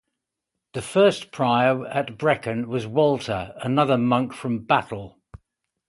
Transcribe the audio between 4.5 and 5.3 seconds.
Battle.